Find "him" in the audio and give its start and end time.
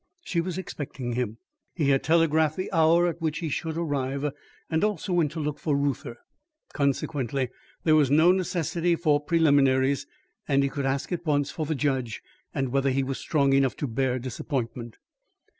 1.13-1.37